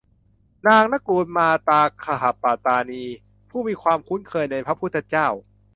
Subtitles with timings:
[0.67, 3.03] นางนกุลมาตาคหปตานี
[3.49, 5.27] ผู้มีความคุ้นเคยในพระพุทธเจ้า